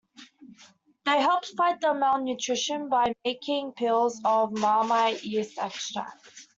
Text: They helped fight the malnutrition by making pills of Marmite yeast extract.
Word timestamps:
They 1.05 1.21
helped 1.21 1.49
fight 1.55 1.79
the 1.79 1.93
malnutrition 1.93 2.89
by 2.89 3.13
making 3.23 3.73
pills 3.73 4.19
of 4.25 4.51
Marmite 4.51 5.23
yeast 5.23 5.59
extract. 5.59 6.47